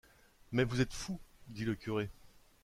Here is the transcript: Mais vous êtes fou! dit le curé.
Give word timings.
Mais 0.51 0.63
vous 0.63 0.81
êtes 0.81 0.93
fou! 0.95 1.19
dit 1.49 1.63
le 1.63 1.75
curé. 1.75 2.09